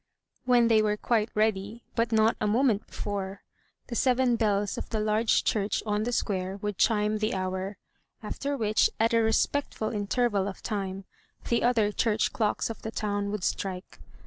When 0.45 0.67
they 0.67 0.81
were 0.81 0.97
quite 0.97 1.29
ready, 1.35 1.83
but 1.95 2.11
not 2.11 2.35
a 2.41 2.47
moment 2.47 2.87
before, 2.87 3.43
the 3.85 3.93
seven 3.95 4.35
bells 4.35 4.75
of 4.75 4.89
the 4.89 4.99
large 4.99 5.43
church 5.43 5.83
on 5.85 6.01
the 6.05 6.11
square 6.11 6.57
would 6.57 6.79
chime 6.79 7.19
the 7.19 7.35
hour; 7.35 7.77
after 8.23 8.57
which, 8.57 8.89
at 8.99 9.13
a 9.13 9.21
respectful 9.21 9.91
interval 9.91 10.47
of 10.47 10.63
time, 10.63 11.05
the 11.49 11.61
other 11.61 11.91
church 11.91 12.33
clocks 12.33 12.67
of 12.67 12.81
the 12.81 12.89
town 12.89 13.29
would 13.29 13.43
strike. 13.43 13.99